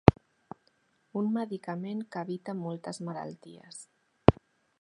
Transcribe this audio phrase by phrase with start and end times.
[1.21, 3.83] Un medicament que evita moltes malalties.